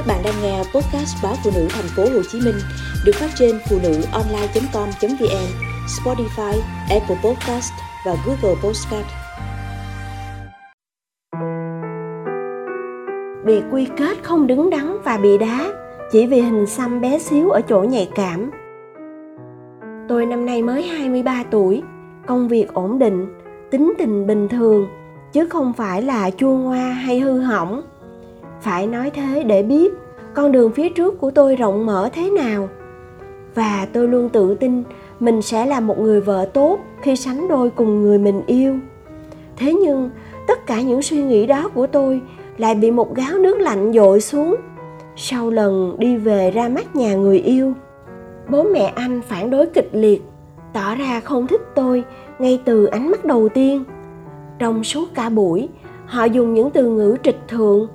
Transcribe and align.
Các 0.00 0.06
bạn 0.06 0.22
đang 0.24 0.34
nghe 0.42 0.58
podcast 0.58 1.22
báo 1.22 1.34
phụ 1.44 1.50
nữ 1.54 1.66
thành 1.70 1.84
phố 1.96 2.02
Hồ 2.02 2.22
Chí 2.32 2.40
Minh 2.44 2.54
được 3.04 3.12
phát 3.14 3.30
trên 3.38 3.58
phụ 3.70 3.78
nữ 3.82 4.02
online.com.vn, 4.12 5.46
Spotify, 5.86 6.60
Apple 6.90 7.16
Podcast 7.24 7.72
và 8.06 8.16
Google 8.26 8.60
Podcast. 8.62 9.06
Bị 13.46 13.62
quy 13.72 13.86
kết 13.96 14.18
không 14.22 14.46
đứng 14.46 14.70
đắn 14.70 14.96
và 15.04 15.18
bị 15.18 15.38
đá 15.38 15.72
chỉ 16.12 16.26
vì 16.26 16.40
hình 16.40 16.66
xăm 16.66 17.00
bé 17.00 17.18
xíu 17.18 17.50
ở 17.50 17.60
chỗ 17.60 17.82
nhạy 17.82 18.10
cảm. 18.14 18.50
Tôi 20.08 20.26
năm 20.26 20.46
nay 20.46 20.62
mới 20.62 20.82
23 20.82 21.44
tuổi, 21.50 21.82
công 22.26 22.48
việc 22.48 22.72
ổn 22.72 22.98
định, 22.98 23.26
tính 23.70 23.92
tình 23.98 24.26
bình 24.26 24.48
thường, 24.48 24.88
chứ 25.32 25.48
không 25.48 25.72
phải 25.72 26.02
là 26.02 26.30
chua 26.30 26.56
ngoa 26.56 26.90
hay 26.92 27.20
hư 27.20 27.40
hỏng 27.40 27.82
phải 28.60 28.86
nói 28.86 29.10
thế 29.10 29.42
để 29.42 29.62
biết 29.62 29.92
con 30.34 30.52
đường 30.52 30.72
phía 30.72 30.88
trước 30.88 31.20
của 31.20 31.30
tôi 31.30 31.56
rộng 31.56 31.86
mở 31.86 32.08
thế 32.12 32.30
nào. 32.30 32.68
Và 33.54 33.86
tôi 33.92 34.08
luôn 34.08 34.28
tự 34.28 34.54
tin 34.54 34.82
mình 35.20 35.42
sẽ 35.42 35.66
là 35.66 35.80
một 35.80 35.98
người 35.98 36.20
vợ 36.20 36.48
tốt 36.52 36.78
khi 37.02 37.16
sánh 37.16 37.48
đôi 37.48 37.70
cùng 37.70 38.02
người 38.02 38.18
mình 38.18 38.42
yêu. 38.46 38.78
Thế 39.56 39.74
nhưng, 39.74 40.10
tất 40.46 40.66
cả 40.66 40.80
những 40.80 41.02
suy 41.02 41.22
nghĩ 41.22 41.46
đó 41.46 41.70
của 41.74 41.86
tôi 41.86 42.20
lại 42.56 42.74
bị 42.74 42.90
một 42.90 43.14
gáo 43.14 43.38
nước 43.38 43.58
lạnh 43.58 43.92
dội 43.92 44.20
xuống. 44.20 44.56
Sau 45.16 45.50
lần 45.50 45.96
đi 45.98 46.16
về 46.16 46.50
ra 46.50 46.68
mắt 46.68 46.96
nhà 46.96 47.14
người 47.14 47.38
yêu, 47.38 47.72
bố 48.48 48.64
mẹ 48.64 48.92
anh 48.96 49.20
phản 49.28 49.50
đối 49.50 49.66
kịch 49.66 49.88
liệt, 49.92 50.22
tỏ 50.72 50.94
ra 50.94 51.20
không 51.20 51.46
thích 51.46 51.62
tôi 51.74 52.04
ngay 52.38 52.60
từ 52.64 52.84
ánh 52.84 53.10
mắt 53.10 53.24
đầu 53.24 53.48
tiên. 53.48 53.84
Trong 54.58 54.84
suốt 54.84 55.14
cả 55.14 55.28
buổi, 55.28 55.68
họ 56.06 56.24
dùng 56.24 56.54
những 56.54 56.70
từ 56.70 56.90
ngữ 56.90 57.16
trịch 57.22 57.38
thượng 57.48 57.88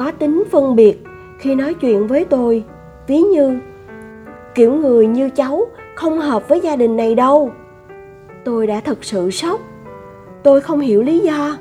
có 0.00 0.10
tính 0.10 0.44
phân 0.50 0.76
biệt 0.76 0.98
khi 1.38 1.54
nói 1.54 1.74
chuyện 1.74 2.06
với 2.06 2.24
tôi. 2.24 2.64
Ví 3.06 3.18
như, 3.18 3.58
kiểu 4.54 4.74
người 4.74 5.06
như 5.06 5.30
cháu 5.30 5.66
không 5.94 6.18
hợp 6.18 6.48
với 6.48 6.60
gia 6.60 6.76
đình 6.76 6.96
này 6.96 7.14
đâu. 7.14 7.50
Tôi 8.44 8.66
đã 8.66 8.80
thật 8.80 9.04
sự 9.04 9.30
sốc. 9.30 9.60
Tôi 10.42 10.60
không 10.60 10.80
hiểu 10.80 11.02
lý 11.02 11.18
do. 11.18 11.56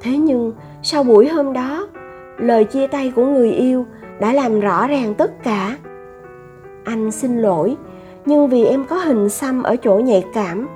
Thế 0.00 0.18
nhưng, 0.18 0.52
sau 0.82 1.04
buổi 1.04 1.28
hôm 1.28 1.52
đó, 1.52 1.88
lời 2.38 2.64
chia 2.64 2.86
tay 2.86 3.12
của 3.16 3.26
người 3.26 3.52
yêu 3.52 3.86
đã 4.20 4.32
làm 4.32 4.60
rõ 4.60 4.86
ràng 4.88 5.14
tất 5.14 5.42
cả. 5.42 5.76
Anh 6.84 7.10
xin 7.10 7.38
lỗi, 7.38 7.76
nhưng 8.24 8.48
vì 8.48 8.64
em 8.64 8.84
có 8.84 8.96
hình 8.96 9.28
xăm 9.28 9.62
ở 9.62 9.76
chỗ 9.76 9.98
nhạy 9.98 10.24
cảm, 10.34 10.68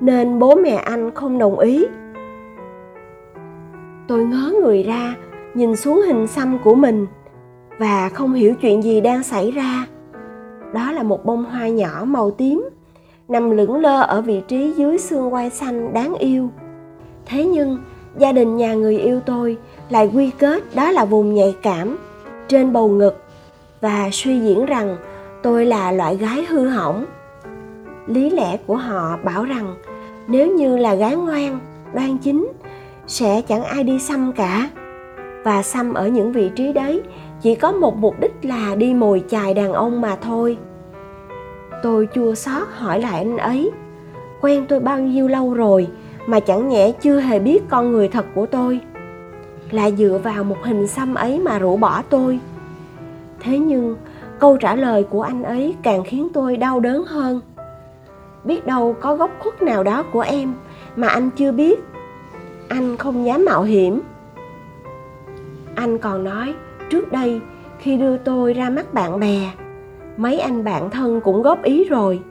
nên 0.00 0.38
bố 0.38 0.54
mẹ 0.54 0.74
anh 0.74 1.10
không 1.14 1.38
đồng 1.38 1.58
ý. 1.58 1.86
Tôi 4.08 4.24
ngớ 4.24 4.52
người 4.62 4.82
ra 4.82 5.14
nhìn 5.54 5.76
xuống 5.76 6.02
hình 6.06 6.26
xăm 6.26 6.58
của 6.64 6.74
mình 6.74 7.06
và 7.78 8.08
không 8.08 8.32
hiểu 8.32 8.54
chuyện 8.54 8.82
gì 8.82 9.00
đang 9.00 9.22
xảy 9.22 9.50
ra. 9.50 9.86
Đó 10.74 10.92
là 10.92 11.02
một 11.02 11.24
bông 11.24 11.44
hoa 11.44 11.68
nhỏ 11.68 12.04
màu 12.06 12.30
tím, 12.30 12.68
nằm 13.28 13.50
lững 13.50 13.76
lơ 13.76 14.02
ở 14.02 14.20
vị 14.20 14.42
trí 14.48 14.72
dưới 14.72 14.98
xương 14.98 15.30
quai 15.30 15.50
xanh 15.50 15.92
đáng 15.92 16.14
yêu. 16.14 16.48
Thế 17.26 17.44
nhưng, 17.44 17.78
gia 18.18 18.32
đình 18.32 18.56
nhà 18.56 18.74
người 18.74 18.98
yêu 18.98 19.20
tôi 19.20 19.56
lại 19.88 20.10
quy 20.14 20.30
kết 20.38 20.74
đó 20.74 20.90
là 20.90 21.04
vùng 21.04 21.34
nhạy 21.34 21.56
cảm 21.62 21.98
trên 22.48 22.72
bầu 22.72 22.88
ngực 22.88 23.24
và 23.80 24.08
suy 24.12 24.40
diễn 24.40 24.66
rằng 24.66 24.96
tôi 25.42 25.66
là 25.66 25.92
loại 25.92 26.16
gái 26.16 26.44
hư 26.48 26.68
hỏng. 26.68 27.06
Lý 28.06 28.30
lẽ 28.30 28.56
của 28.66 28.76
họ 28.76 29.18
bảo 29.24 29.44
rằng 29.44 29.74
nếu 30.28 30.54
như 30.54 30.76
là 30.76 30.94
gái 30.94 31.16
ngoan, 31.16 31.60
đoan 31.94 32.18
chính, 32.18 32.52
sẽ 33.06 33.42
chẳng 33.42 33.64
ai 33.64 33.84
đi 33.84 33.98
xăm 33.98 34.32
cả 34.32 34.70
và 35.44 35.62
xăm 35.62 35.94
ở 35.94 36.08
những 36.08 36.32
vị 36.32 36.50
trí 36.56 36.72
đấy. 36.72 37.02
Chỉ 37.42 37.54
có 37.54 37.72
một 37.72 37.96
mục 37.96 38.20
đích 38.20 38.34
là 38.42 38.74
đi 38.74 38.94
mồi 38.94 39.24
chài 39.28 39.54
đàn 39.54 39.72
ông 39.72 40.00
mà 40.00 40.16
thôi. 40.16 40.58
Tôi 41.82 42.08
chua 42.14 42.34
xót 42.34 42.68
hỏi 42.72 43.00
lại 43.00 43.18
anh 43.18 43.38
ấy, 43.38 43.70
quen 44.40 44.66
tôi 44.68 44.80
bao 44.80 44.98
nhiêu 44.98 45.28
lâu 45.28 45.54
rồi 45.54 45.88
mà 46.26 46.40
chẳng 46.40 46.68
nhẽ 46.68 46.92
chưa 46.92 47.20
hề 47.20 47.38
biết 47.38 47.62
con 47.68 47.92
người 47.92 48.08
thật 48.08 48.26
của 48.34 48.46
tôi? 48.46 48.80
Là 49.70 49.90
dựa 49.90 50.20
vào 50.22 50.44
một 50.44 50.56
hình 50.62 50.86
xăm 50.86 51.14
ấy 51.14 51.38
mà 51.38 51.58
rũ 51.58 51.76
bỏ 51.76 52.02
tôi. 52.10 52.40
Thế 53.40 53.58
nhưng, 53.58 53.96
câu 54.38 54.56
trả 54.56 54.74
lời 54.74 55.02
của 55.10 55.22
anh 55.22 55.42
ấy 55.42 55.74
càng 55.82 56.04
khiến 56.04 56.28
tôi 56.32 56.56
đau 56.56 56.80
đớn 56.80 57.04
hơn. 57.04 57.40
Biết 58.44 58.66
đâu 58.66 58.96
có 59.00 59.16
góc 59.16 59.30
khuất 59.38 59.62
nào 59.62 59.82
đó 59.82 60.02
của 60.12 60.20
em 60.20 60.54
mà 60.96 61.08
anh 61.08 61.30
chưa 61.30 61.52
biết. 61.52 61.80
Anh 62.68 62.96
không 62.96 63.26
dám 63.26 63.44
mạo 63.44 63.62
hiểm 63.62 64.00
anh 65.80 65.98
còn 65.98 66.24
nói, 66.24 66.54
trước 66.90 67.12
đây, 67.12 67.40
khi 67.78 67.96
đưa 67.96 68.16
tôi 68.16 68.52
ra 68.52 68.70
mắt 68.70 68.94
bạn 68.94 69.20
bè, 69.20 69.50
mấy 70.16 70.40
anh 70.40 70.64
bạn 70.64 70.90
thân 70.90 71.20
cũng 71.20 71.42
góp 71.42 71.62
ý 71.62 71.84
rồi, 71.84 72.22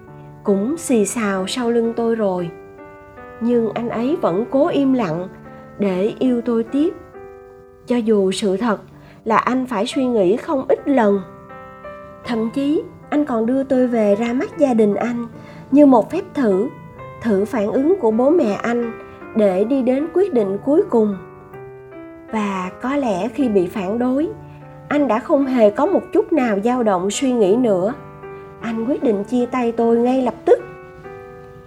cũng 0.44 0.78
xì 0.78 1.06
xào 1.06 1.48
sau 1.48 1.72
lưng 1.72 1.94
tôi 1.96 2.16
rồi. 2.16 2.50
Nhưng 3.42 3.70
anh 3.74 3.90
ấy 3.90 4.18
vẫn 4.22 4.46
cố 4.52 4.68
im 4.68 4.94
lặng 4.94 5.28
để 5.80 6.14
yêu 6.20 6.42
tôi 6.42 6.64
tiếp. 6.64 6.94
Cho 7.88 7.96
dù 7.96 8.32
sự 8.32 8.58
thật 8.58 8.82
là 9.26 9.38
anh 9.38 9.66
phải 9.66 9.86
suy 9.86 10.06
nghĩ 10.06 10.38
không 10.38 10.66
ít 10.68 10.88
lần. 10.88 11.22
Thậm 12.26 12.50
chí, 12.54 12.84
anh 13.10 13.26
còn 13.26 13.46
đưa 13.46 13.64
tôi 13.64 13.88
về 13.88 14.16
ra 14.16 14.34
mắt 14.34 14.58
gia 14.58 14.74
đình 14.74 14.96
anh 14.96 15.28
như 15.72 15.86
một 15.86 16.12
phép 16.12 16.24
thử 16.34 16.68
thử 17.22 17.46
phản 17.46 17.72
ứng 17.72 17.96
của 18.00 18.12
bố 18.12 18.30
mẹ 18.30 18.54
anh 18.54 18.92
để 19.36 19.64
đi 19.64 19.82
đến 19.82 20.08
quyết 20.14 20.34
định 20.34 20.58
cuối 20.66 20.84
cùng 20.90 21.18
và 22.32 22.72
có 22.82 22.96
lẽ 22.96 23.28
khi 23.28 23.50
bị 23.50 23.68
phản 23.68 24.00
đối, 24.00 24.28
anh 24.88 25.08
đã 25.08 25.20
không 25.20 25.46
hề 25.46 25.70
có 25.70 25.86
một 25.86 26.02
chút 26.14 26.34
nào 26.34 26.58
dao 26.64 26.84
động 26.84 27.12
suy 27.12 27.32
nghĩ 27.32 27.56
nữa. 27.56 27.94
Anh 28.62 28.86
quyết 28.86 29.04
định 29.04 29.24
chia 29.24 29.46
tay 29.46 29.72
tôi 29.72 29.98
ngay 29.98 30.22
lập 30.22 30.34
tức. 30.46 30.60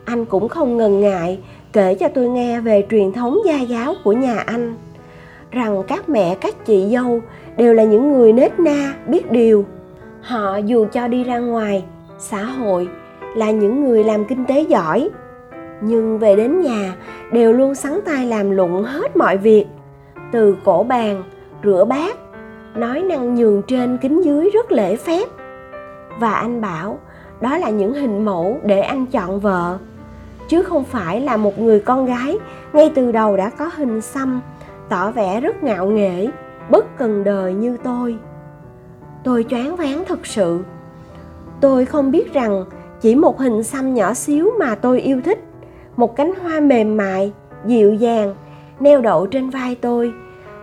Anh 0.05 0.25
cũng 0.25 0.49
không 0.49 0.77
ngần 0.77 1.01
ngại 1.01 1.41
kể 1.73 1.95
cho 1.95 2.09
tôi 2.09 2.29
nghe 2.29 2.61
về 2.61 2.87
truyền 2.91 3.13
thống 3.13 3.39
gia 3.47 3.61
giáo 3.61 3.95
của 4.05 4.13
nhà 4.13 4.39
anh, 4.39 4.75
rằng 5.51 5.83
các 5.89 6.09
mẹ, 6.09 6.37
các 6.41 6.67
chị 6.67 6.89
dâu 6.93 7.21
đều 7.57 7.75
là 7.75 7.83
những 7.85 8.13
người 8.13 8.33
nết 8.33 8.61
na, 8.61 8.95
biết 9.07 9.31
điều. 9.31 9.65
Họ 10.21 10.57
dù 10.57 10.87
cho 10.93 11.09
đi 11.09 11.25
ra 11.25 11.39
ngoài, 11.39 11.85
xã 12.19 12.45
hội 12.45 12.89
là 13.37 13.51
những 13.51 13.85
người 13.85 14.05
làm 14.05 14.25
kinh 14.25 14.45
tế 14.45 14.61
giỏi, 14.61 15.11
nhưng 15.81 16.19
về 16.19 16.37
đến 16.37 16.61
nhà 16.61 16.95
đều 17.33 17.53
luôn 17.53 17.75
sắn 17.75 18.01
tay 18.05 18.27
làm 18.27 18.51
lụng 18.51 18.83
hết 18.83 19.17
mọi 19.17 19.37
việc 19.37 19.67
từ 20.33 20.57
cổ 20.65 20.83
bàn, 20.83 21.23
rửa 21.65 21.85
bát, 21.85 22.17
nói 22.75 23.03
năng 23.03 23.35
nhường 23.35 23.63
trên 23.63 23.99
kính 23.99 24.25
dưới 24.25 24.51
rất 24.51 24.73
lễ 24.73 24.97
phép. 24.97 25.29
Và 26.21 26.33
anh 26.33 26.61
bảo, 26.61 26.99
đó 27.41 27.57
là 27.57 27.71
những 27.71 27.95
hình 27.95 28.25
mẫu 28.25 28.59
để 28.65 28.81
anh 28.81 29.07
chọn 29.07 29.41
vợ, 29.41 29.79
chứ 30.49 30.63
không 30.63 30.85
phải 30.85 31.21
là 31.21 31.37
một 31.37 31.59
người 31.59 31.81
con 31.81 32.07
gái 32.07 32.39
ngay 32.73 32.93
từ 32.95 33.13
đầu 33.13 33.37
đã 33.37 33.51
có 33.51 33.71
hình 33.77 34.01
xăm, 34.01 34.41
tỏ 34.89 35.11
vẻ 35.11 35.41
rất 35.41 35.63
ngạo 35.63 35.87
nghễ, 35.87 36.29
bất 36.71 36.97
cần 36.99 37.25
đời 37.25 37.55
như 37.55 37.77
tôi. 37.85 38.17
Tôi 39.25 39.45
choáng 39.49 39.77
váng 39.77 40.05
thật 40.09 40.27
sự. 40.27 40.61
Tôi 41.61 41.85
không 41.85 42.11
biết 42.11 42.33
rằng 42.33 42.65
chỉ 43.01 43.15
một 43.15 43.41
hình 43.41 43.63
xăm 43.63 43.95
nhỏ 43.95 44.15
xíu 44.15 44.51
mà 44.59 44.75
tôi 44.75 45.01
yêu 45.01 45.21
thích, 45.25 45.39
một 45.97 46.17
cánh 46.17 46.33
hoa 46.43 46.61
mềm 46.61 46.97
mại, 46.97 47.33
dịu 47.67 47.95
dàng 47.95 48.35
neo 48.83 49.01
đậu 49.01 49.27
trên 49.27 49.51
vai 49.51 49.75
tôi, 49.75 50.13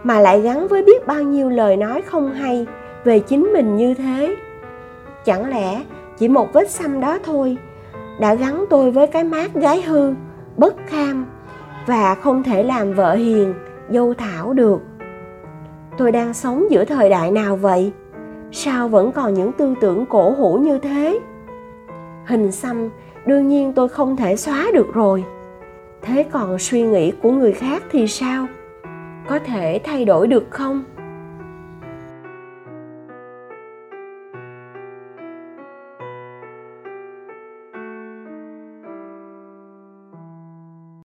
mà 0.03 0.19
lại 0.19 0.41
gắn 0.41 0.68
với 0.68 0.84
biết 0.84 1.07
bao 1.07 1.24
nhiêu 1.24 1.50
lời 1.50 1.78
nói 1.78 2.02
không 2.02 2.34
hay 2.34 2.68
về 3.03 3.19
chính 3.19 3.53
mình 3.53 3.78
như 3.78 3.94
thế. 3.94 4.35
Chẳng 5.25 5.50
lẽ 5.50 5.81
chỉ 6.18 6.28
một 6.28 6.53
vết 6.53 6.69
xăm 6.69 7.00
đó 7.00 7.18
thôi 7.24 7.58
đã 8.19 8.34
gắn 8.34 8.66
tôi 8.69 8.91
với 8.91 9.08
cái 9.08 9.24
mát 9.24 9.53
gái 9.53 9.81
hư, 9.81 10.13
bất 10.58 10.75
kham 10.88 11.25
và 11.85 12.16
không 12.16 12.44
thể 12.44 12.63
làm 12.63 12.94
vợ 12.94 13.13
hiền, 13.13 13.53
dâu 13.90 14.13
thảo 14.13 14.53
được? 14.53 14.81
Tôi 15.97 16.12
đang 16.12 16.34
sống 16.34 16.66
giữa 16.69 16.85
thời 16.85 17.09
đại 17.09 17.31
nào 17.31 17.56
vậy? 17.56 17.91
Sao 18.52 18.88
vẫn 18.88 19.11
còn 19.11 19.34
những 19.34 19.52
tư 19.52 19.76
tưởng 19.82 20.05
cổ 20.05 20.32
hủ 20.32 20.58
như 20.58 20.79
thế? 20.79 21.20
Hình 22.26 22.52
xăm 22.52 22.90
đương 23.26 23.47
nhiên 23.47 23.73
tôi 23.73 23.90
không 23.90 24.16
thể 24.16 24.35
xóa 24.35 24.67
được 24.73 24.94
rồi 24.94 25.23
thế 26.01 26.25
còn 26.31 26.59
suy 26.59 26.81
nghĩ 26.81 27.11
của 27.22 27.31
người 27.31 27.51
khác 27.51 27.84
thì 27.91 28.07
sao? 28.07 28.47
Có 29.28 29.40
thể 29.40 29.81
thay 29.84 30.05
đổi 30.05 30.28
được 30.28 30.46
không? 30.49 30.84